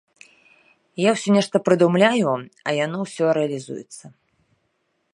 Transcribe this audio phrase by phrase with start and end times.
[1.01, 2.31] Я ўсё нешта прыдумляю,
[2.69, 4.05] а яно ўсё рэалізуецца.